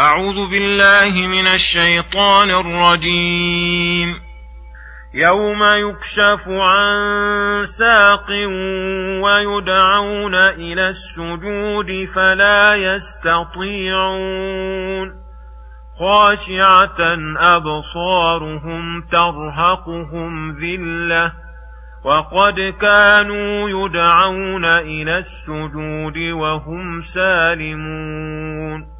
أعوذ 0.00 0.50
بالله 0.50 1.28
من 1.28 1.46
الشيطان 1.46 2.50
الرجيم. 2.50 4.08
يوم 5.14 5.62
يكشف 5.62 6.48
عن 6.48 6.94
ساق 7.64 8.30
ويدعون 9.24 10.34
إلى 10.34 10.88
السجود 10.88 12.08
فلا 12.14 12.74
يستطيعون. 12.74 14.00
خاشعة 15.98 17.16
أبصارهم 17.38 19.02
ترهقهم 19.12 20.50
ذلة. 20.50 21.32
وقد 22.04 22.74
كانوا 22.80 23.68
يدعون 23.68 24.64
إلى 24.64 25.18
السجود 25.18 26.18
وهم 26.18 27.00
سالمون. 27.00 28.99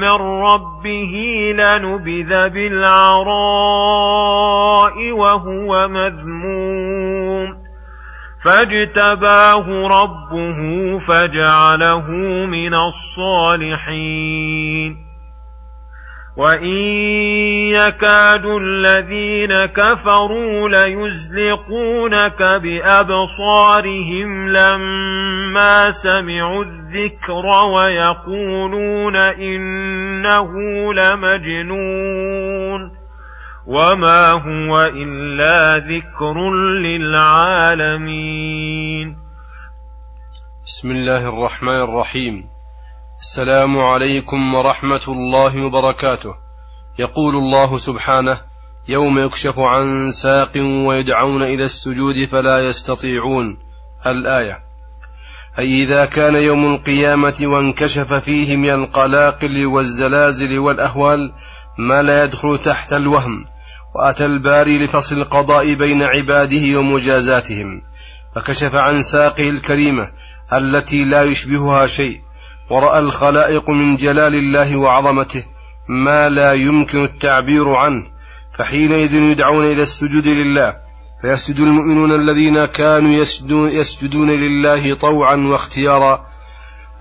من 0.00 0.42
ربه 0.42 1.14
لنبذ 1.58 2.48
بالعراء 2.48 3.52
وهو 5.12 5.88
مذموم. 5.88 7.66
فاجتباه 8.44 9.66
ربه 9.88 10.98
فجعله 10.98 12.10
من 12.46 12.74
الصالحين. 12.74 13.86
وإن 16.36 16.76
يكاد 17.72 18.44
الذين 18.44 19.66
كفروا 19.66 20.68
ليزلقونك 20.68 22.42
بأبصارهم 22.62 24.48
لما 24.48 25.90
سمعوا 25.90 26.64
الذكر 26.64 27.46
ويقولون 27.74 29.16
إنه 29.16 30.52
لمجنون 30.94 32.26
وما 33.66 34.30
هو 34.30 34.82
إلا 34.82 35.76
ذكر 35.78 36.50
للعالمين 36.82 38.06
بسم 40.66 40.90
الله 40.90 41.28
الرحمن 41.28 41.80
الرحيم 41.88 42.55
السلام 43.20 43.78
عليكم 43.78 44.54
ورحمة 44.54 45.00
الله 45.08 45.66
وبركاته. 45.66 46.34
يقول 46.98 47.34
الله 47.36 47.78
سبحانه 47.78 48.40
يوم 48.88 49.18
يكشف 49.18 49.58
عن 49.58 50.10
ساق 50.12 50.52
ويدعون 50.56 51.42
إلى 51.42 51.64
السجود 51.64 52.24
فلا 52.24 52.58
يستطيعون. 52.58 53.56
الآية 54.06 54.58
أي 55.58 55.82
إذا 55.82 56.04
كان 56.04 56.34
يوم 56.34 56.74
القيامة 56.74 57.34
وانكشف 57.42 58.12
فيه 58.12 58.56
من 58.56 58.70
القلاقل 58.70 59.66
والزلازل 59.66 60.58
والأهوال 60.58 61.32
ما 61.78 62.02
لا 62.02 62.24
يدخل 62.24 62.58
تحت 62.58 62.92
الوهم 62.92 63.44
وأتى 63.94 64.26
الباري 64.26 64.86
لفصل 64.86 65.16
القضاء 65.16 65.74
بين 65.74 66.02
عباده 66.02 66.78
ومجازاتهم 66.78 67.82
فكشف 68.34 68.74
عن 68.74 69.02
ساقه 69.02 69.50
الكريمة 69.50 70.10
التي 70.52 71.04
لا 71.04 71.22
يشبهها 71.22 71.86
شيء. 71.86 72.25
ورأى 72.70 72.98
الخلائق 72.98 73.70
من 73.70 73.96
جلال 73.96 74.34
الله 74.34 74.76
وعظمته 74.76 75.44
ما 75.88 76.28
لا 76.28 76.52
يمكن 76.52 77.04
التعبير 77.04 77.74
عنه 77.74 78.04
فحينئذ 78.58 79.14
يدعون 79.14 79.64
إلى 79.64 79.82
السجود 79.82 80.28
لله 80.28 80.72
فيسجد 81.22 81.60
المؤمنون 81.60 82.12
الذين 82.12 82.66
كانوا 82.66 83.10
يسجدون, 83.10 83.70
يسجدون 83.70 84.30
لله 84.30 84.94
طوعا 84.94 85.36
واختيارا 85.36 86.26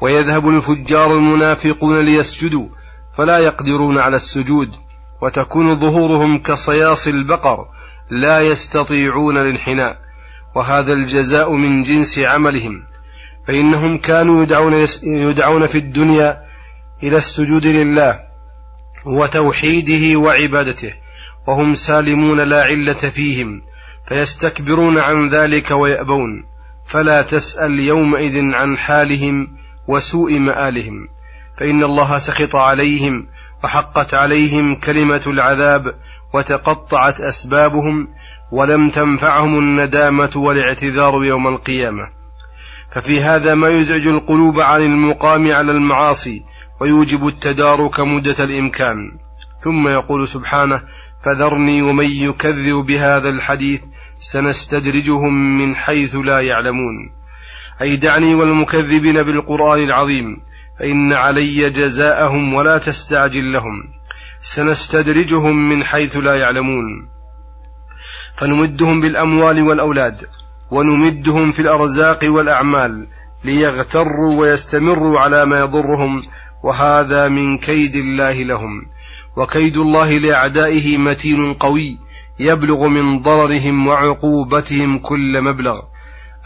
ويذهب 0.02 0.50
الفجار 0.50 1.14
المنافقون 1.14 2.00
ليسجدوا 2.00 2.68
فلا 3.18 3.38
يقدرون 3.38 3.98
على 3.98 4.16
السجود 4.16 4.70
وتكون 5.22 5.80
ظهورهم 5.80 6.40
كصياص 6.40 7.08
البقر 7.08 7.66
لا 8.09 8.40
يستطيعون 8.40 9.38
الانحناء 9.38 9.98
وهذا 10.56 10.94
الجزاء 10.94 11.54
من 11.54 11.84
جنس 11.84 12.20
عملهم 12.20 12.84
فإنهم 13.47 13.97
كانوا 13.97 14.44
يدعون, 14.44 14.85
يدعون 15.03 15.66
في 15.66 15.78
الدنيا 15.78 16.41
إلى 17.03 17.17
السجود 17.17 17.66
لله 17.66 18.19
وتوحيده 19.06 20.19
وعبادته 20.19 20.94
وهم 21.47 21.75
سالمون 21.75 22.39
لا 22.39 22.63
علة 22.63 23.09
فيهم 23.09 23.61
فيستكبرون 24.07 24.97
عن 24.97 25.29
ذلك 25.29 25.72
ويأبون 25.72 26.44
فلا 26.88 27.22
تسأل 27.22 27.79
يومئذ 27.79 28.53
عن 28.53 28.78
حالهم 28.78 29.47
وسوء 29.88 30.39
مآلهم 30.39 31.07
فإن 31.59 31.83
الله 31.83 32.17
سخط 32.17 32.56
عليهم 32.56 33.27
وحقت 33.63 34.13
عليهم 34.13 34.75
كلمة 34.75 35.22
العذاب 35.27 35.83
وتقطعت 36.33 37.22
أسبابهم 37.22 38.07
ولم 38.51 38.89
تنفعهم 38.89 39.59
الندامة 39.59 40.31
والاعتذار 40.35 41.23
يوم 41.23 41.47
القيامة. 41.47 42.15
ففي 42.95 43.22
هذا 43.22 43.56
ما 43.56 43.69
يزعج 43.69 44.07
القلوب 44.07 44.59
عن 44.59 44.81
المقام 44.81 45.51
على 45.51 45.72
المعاصي 45.72 46.44
ويوجب 46.81 47.28
التدارك 47.28 48.00
مدة 48.00 48.44
الإمكان. 48.44 48.95
ثم 49.59 49.88
يقول 49.88 50.28
سبحانه 50.28 50.81
فذرني 51.25 51.81
ومن 51.81 52.06
يكذب 52.06 52.75
بهذا 52.75 53.29
الحديث 53.29 53.81
سنستدرجهم 54.19 55.57
من 55.57 55.75
حيث 55.75 56.16
لا 56.16 56.39
يعلمون. 56.41 56.95
أي 57.81 57.95
دعني 57.95 58.35
والمكذبين 58.35 59.23
بالقرآن 59.23 59.83
العظيم 59.83 60.38
فإن 60.79 61.13
علي 61.13 61.69
جزاءهم 61.69 62.53
ولا 62.53 62.77
تستعجل 62.77 63.53
لهم. 63.53 63.83
سنستدرجهم 64.39 65.69
من 65.69 65.83
حيث 65.83 66.17
لا 66.17 66.35
يعلمون. 66.35 66.85
فنمدهم 68.38 69.01
بالأموال 69.01 69.62
والأولاد. 69.62 70.27
ونمدهم 70.72 71.52
في 71.52 71.59
الأرزاق 71.59 72.20
والأعمال 72.24 73.08
ليغتروا 73.44 74.36
ويستمروا 74.36 75.20
على 75.20 75.46
ما 75.46 75.59
يضرهم 75.59 76.22
وهذا 76.64 77.28
من 77.28 77.58
كيد 77.58 77.96
الله 77.96 78.34
لهم. 78.34 78.86
وكيد 79.38 79.78
الله 79.78 80.12
لأعدائه 80.12 80.98
متين 80.98 81.54
قوي 81.54 82.00
يبلغ 82.40 82.88
من 82.88 83.20
ضررهم 83.20 83.88
وعقوبتهم 83.88 85.00
كل 85.00 85.42
مبلغ. 85.42 85.81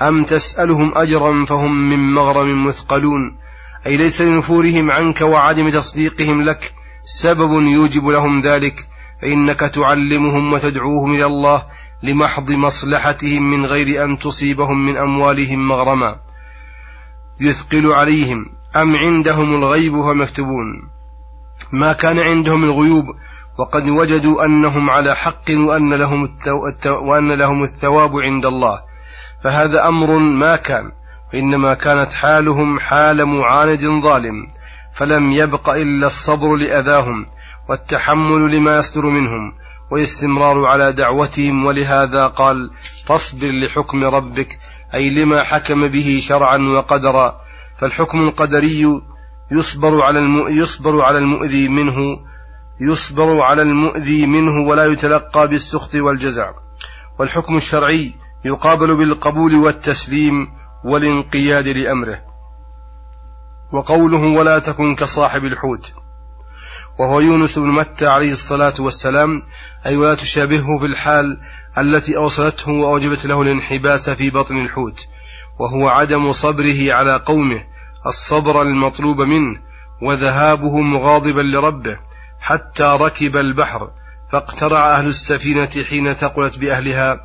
أم 0.02 0.24
تسألهم 0.24 0.98
أجرا 0.98 1.46
فهم 1.46 1.90
من 1.90 2.14
مغرم 2.14 2.66
مثقلون؟ 2.66 3.38
أي 3.86 3.98
ليس 3.98 4.22
لنفورهم 4.22 4.92
عنك 4.92 5.22
وعدم 5.22 5.70
تصديقهم 5.70 6.42
لك 6.42 6.74
سبب 7.04 7.62
يوجب 7.62 8.08
لهم 8.08 8.42
ذلك؟ 8.42 8.88
فإنك 9.22 9.60
تعلمهم 9.60 10.54
وتدعوهم 10.54 11.16
إلى 11.16 11.26
الله 11.26 11.64
لمحض 12.04 12.52
مصلحتهم 12.52 13.52
من 13.52 13.66
غير 13.66 14.06
أن 14.06 14.18
تصيبهم 14.18 14.86
من 14.86 14.98
أموالهم 14.98 15.68
مغرما. 15.68 16.16
يثقل 17.42 17.92
عليهم. 17.94 18.46
أم 18.76 18.96
عندهم 18.96 19.56
الغيب 19.56 20.02
فهم 20.02 20.22
يكتبون. 20.22 20.90
ما 21.74 21.94
كان 21.94 22.20
عندهم 22.20 22.64
الغيوب 22.64 23.06
وقد 23.60 23.90
وجدوا 23.90 24.46
أنهم 24.46 24.90
على 24.90 25.16
حق 25.16 25.52
وأن 25.52 25.94
لهم 25.94 26.24
التو... 26.24 26.60
وأن 27.10 27.32
لهم 27.32 27.64
الثواب 27.64 28.12
عند 28.16 28.46
الله. 28.46 28.80
فهذا 29.44 29.88
أمر 29.88 30.18
ما 30.18 30.56
كان. 30.56 30.92
وإنما 31.34 31.74
كانت 31.74 32.14
حالهم 32.14 32.80
حال 32.80 33.26
معاند 33.26 33.82
ظالم. 34.04 34.48
فلم 34.94 35.32
يبق 35.32 35.70
إلا 35.70 36.08
الصبر 36.08 36.56
لأذاهم 36.56 37.26
والتحمل 37.70 38.56
لما 38.56 38.78
يصدر 38.78 39.06
منهم. 39.06 39.54
والاستمرار 39.92 40.66
على 40.66 40.94
دعوتهم 40.94 41.66
ولهذا 41.66 42.28
قال 42.28 42.56
فاصبر 43.06 43.48
لحكم 43.48 44.04
ربك 44.04 44.48
أي 44.94 45.10
لما 45.10 45.44
حكم 45.44 45.88
به 45.88 46.20
شرعا 46.22 46.58
وقدرا. 46.58 47.42
فالحكم 47.80 48.28
القدري 48.28 49.02
يصبر 49.52 50.02
على 50.02 50.20
يصبر 50.52 51.02
على 51.02 51.18
المؤذي 51.18 51.68
منه 51.68 51.96
يصبر 52.82 53.42
على 53.42 53.62
المؤذي 53.62 54.26
منه 54.26 54.70
ولا 54.70 54.86
يتلقى 54.86 55.48
بالسخط 55.48 55.96
والجزع. 55.96 56.52
والحكم 57.20 57.58
الشرعي 57.58 58.14
يقابل 58.46 58.96
بالقبول 58.98 59.56
والتسليم 59.56 60.34
والانقياد 60.86 61.68
لأمره. 61.68 62.20
وقوله 63.72 64.38
ولا 64.40 64.60
تكن 64.60 64.96
كصاحب 64.96 65.44
الحوت. 65.44 65.94
وهو 67.00 67.20
يونس 67.20 67.60
بن 67.60 67.68
متى 67.68 68.08
عليه 68.08 68.32
الصلاة 68.32 68.74
والسلام 68.80 69.42
أي 69.86 69.98
ولا 69.98 70.16
تشابهه 70.16 70.80
في 70.80 70.86
الحال 70.86 71.40
التي 71.78 72.18
أوصلته 72.18 72.72
وأوجبت 72.72 73.26
له 73.26 73.42
الانحباس 73.42 74.10
في 74.10 74.30
بطن 74.30 74.58
الحوت 74.58 75.00
وهو 75.60 75.88
عدم 75.88 76.32
صبره 76.32 76.94
على 76.94 77.16
قومه 77.26 77.64
الصبر 78.06 78.62
المطلوب 78.62 79.22
منه 79.22 79.60
وذهابه 80.02 80.80
مغاضبا 80.82 81.42
لربه 81.42 82.00
حتى 82.40 82.84
ركب 82.84 83.36
البحر 83.36 83.92
فاقترع 84.32 84.98
أهل 84.98 85.08
السفينة 85.08 85.70
حين 85.90 86.14
ثقلت 86.14 86.60
بأهلها 86.60 87.24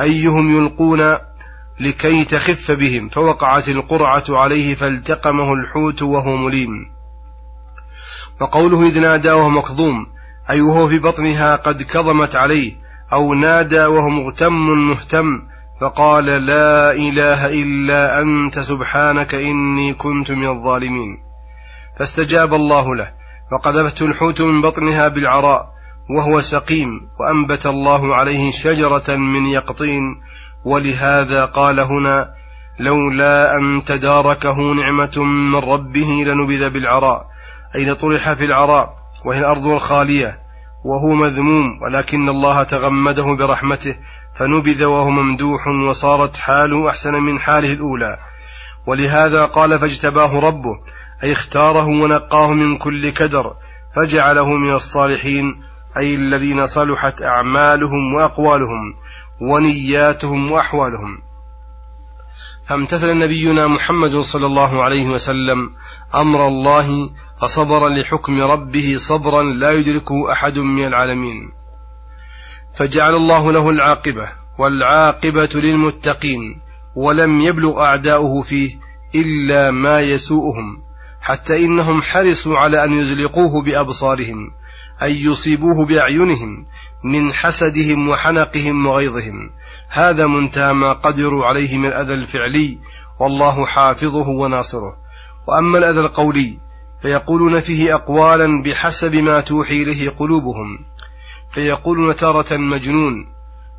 أيهم 0.00 0.56
يلقون 0.56 1.00
لكي 1.80 2.24
تخف 2.24 2.70
بهم 2.70 3.08
فوقعت 3.08 3.68
القرعة 3.68 4.24
عليه 4.28 4.74
فالتقمه 4.74 5.52
الحوت 5.52 6.02
وهو 6.02 6.36
مليم. 6.36 6.93
وقوله 8.40 8.82
إذ 8.82 9.00
نادى 9.00 9.30
وهو 9.30 9.50
مكظوم 9.50 10.06
أي 10.50 10.60
وهو 10.60 10.86
في 10.86 10.98
بطنها 10.98 11.56
قد 11.56 11.82
كظمت 11.82 12.36
عليه 12.36 12.76
أو 13.12 13.34
نادى 13.34 13.84
وهو 13.84 14.08
مغتم 14.08 14.52
مهتم 14.88 15.42
فقال 15.80 16.24
لا 16.24 16.90
إله 16.92 17.46
إلا 17.46 18.22
أنت 18.22 18.58
سبحانك 18.58 19.34
إني 19.34 19.94
كنت 19.94 20.32
من 20.32 20.48
الظالمين. 20.48 21.18
فاستجاب 21.98 22.54
الله 22.54 22.94
له 22.94 23.08
فقذفته 23.50 24.06
الحوت 24.06 24.42
من 24.42 24.60
بطنها 24.60 25.08
بالعراء 25.08 25.74
وهو 26.10 26.40
سقيم 26.40 26.88
وأنبت 27.20 27.66
الله 27.66 28.14
عليه 28.14 28.50
شجرة 28.50 29.14
من 29.16 29.46
يقطين 29.46 30.02
ولهذا 30.64 31.44
قال 31.44 31.80
هنا 31.80 32.34
لولا 32.80 33.56
أن 33.56 33.84
تداركه 33.84 34.72
نعمة 34.72 35.24
من 35.24 35.58
ربه 35.58 36.24
لنبذ 36.26 36.70
بالعراء. 36.70 37.33
أي 37.74 37.84
لطرح 37.84 38.32
في 38.32 38.44
العراء 38.44 38.94
وهي 39.24 39.38
الأرض 39.38 39.66
الخالية 39.66 40.38
وهو 40.84 41.14
مذموم 41.14 41.82
ولكن 41.82 42.28
الله 42.28 42.62
تغمده 42.62 43.24
برحمته 43.24 43.96
فنبذ 44.38 44.84
وهو 44.84 45.10
ممدوح 45.10 45.66
وصارت 45.88 46.36
حاله 46.36 46.88
أحسن 46.88 47.14
من 47.14 47.40
حاله 47.40 47.72
الأولى. 47.72 48.18
ولهذا 48.86 49.44
قال 49.44 49.78
فاجتباه 49.78 50.40
ربه 50.40 50.74
أي 51.22 51.32
اختاره 51.32 51.86
ونقاه 51.86 52.52
من 52.52 52.78
كل 52.78 53.10
كدر 53.10 53.54
فجعله 53.96 54.48
من 54.56 54.74
الصالحين 54.74 55.62
أي 55.96 56.14
الذين 56.14 56.66
صلحت 56.66 57.22
أعمالهم 57.22 58.14
وأقوالهم 58.14 58.94
ونياتهم 59.40 60.52
وأحوالهم. 60.52 61.18
فامتثل 62.68 63.18
نبينا 63.18 63.66
محمد 63.66 64.16
صلى 64.16 64.46
الله 64.46 64.82
عليه 64.82 65.06
وسلم 65.06 65.70
أمر 66.14 66.48
الله 66.48 67.10
فصبر 67.40 67.88
لحكم 67.88 68.40
ربه 68.40 68.96
صبرا 68.98 69.42
لا 69.42 69.70
يدركه 69.70 70.32
أحد 70.32 70.58
من 70.58 70.86
العالمين. 70.86 71.52
فجعل 72.74 73.14
الله 73.14 73.52
له 73.52 73.70
العاقبة 73.70 74.28
والعاقبة 74.58 75.48
للمتقين 75.54 76.60
ولم 76.96 77.40
يبلغ 77.40 77.82
أعداؤه 77.82 78.42
فيه 78.42 78.78
إلا 79.14 79.70
ما 79.70 80.00
يسوءهم 80.00 80.82
حتى 81.20 81.64
إنهم 81.64 82.02
حرصوا 82.02 82.56
على 82.56 82.84
أن 82.84 82.92
يزلقوه 82.92 83.62
بأبصارهم 83.62 84.50
أي 85.02 85.24
يصيبوه 85.24 85.86
بأعينهم 85.86 86.66
من 87.04 87.32
حسدهم 87.32 88.08
وحنقهم 88.08 88.86
وغيظهم 88.86 89.50
هذا 89.94 90.26
منتهى 90.26 90.72
ما 90.72 90.92
قدروا 90.92 91.44
عليه 91.44 91.78
من 91.78 91.86
الأذى 91.86 92.14
الفعلي 92.14 92.78
والله 93.20 93.66
حافظه 93.66 94.28
وناصره. 94.28 94.96
وأما 95.48 95.78
الأذى 95.78 96.00
القولي 96.00 96.58
فيقولون 97.02 97.60
فيه 97.60 97.94
أقوالا 97.94 98.62
بحسب 98.64 99.14
ما 99.14 99.40
توحي 99.40 99.82
إليه 99.82 100.10
قلوبهم. 100.10 100.78
فيقولون 101.50 102.16
تارة 102.16 102.56
مجنون 102.56 103.14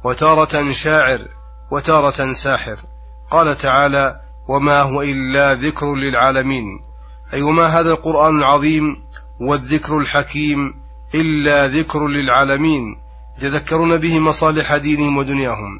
وتارة 0.03 0.71
شاعر 0.71 1.19
وتارة 1.71 2.33
ساحر. 2.33 2.77
قال 3.31 3.57
تعالى 3.57 4.15
وما 4.49 4.81
هو 4.81 5.01
إلا 5.01 5.53
ذكر 5.53 5.95
للعالمين. 5.95 6.65
أي 7.33 7.41
وما 7.41 7.79
هذا 7.79 7.91
القرآن 7.91 8.37
العظيم 8.37 8.83
والذكر 9.39 9.97
الحكيم 9.97 10.73
إلا 11.15 11.67
ذكر 11.67 12.07
للعالمين. 12.07 12.83
يتذكرون 13.37 13.97
به 13.97 14.19
مصالح 14.19 14.75
دينهم 14.75 15.17
ودنياهم. 15.17 15.79